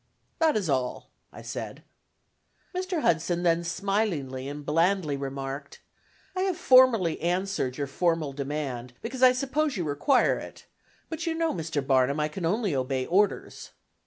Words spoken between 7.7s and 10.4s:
your formal demand, because I suppose you require